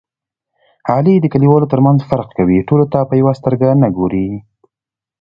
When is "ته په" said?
2.93-3.13